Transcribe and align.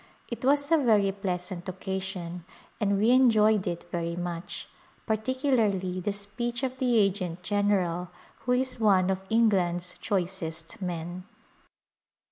It 0.29 0.43
was 0.43 0.71
a 0.71 0.79
very 0.79 1.11
pleasant 1.11 1.69
occasion 1.69 2.43
and 2.79 2.97
we 2.97 3.11
enjoyed 3.11 3.67
it 3.67 3.85
very 3.91 4.15
much, 4.15 4.67
particularly 5.05 5.99
the 5.99 6.11
speech 6.11 6.63
of 6.63 6.75
the 6.79 6.97
agent 6.97 7.43
general 7.43 8.09
who 8.39 8.53
is 8.53 8.79
one 8.79 9.11
of 9.11 9.19
England's 9.29 9.93
choicest 10.01 10.81
men. 10.81 11.25